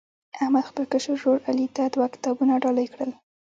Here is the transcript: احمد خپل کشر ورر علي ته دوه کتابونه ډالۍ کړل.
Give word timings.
احمد 0.41 0.63
خپل 0.69 0.83
کشر 0.91 1.15
ورر 1.21 1.41
علي 1.49 1.67
ته 1.75 1.83
دوه 1.93 2.07
کتابونه 2.13 2.53
ډالۍ 2.63 2.87
کړل. 2.93 3.11